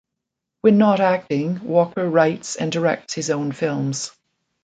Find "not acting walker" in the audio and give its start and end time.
0.79-2.09